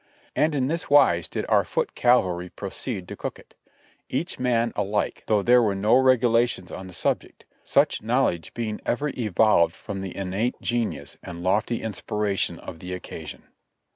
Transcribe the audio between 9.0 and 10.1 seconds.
evolved from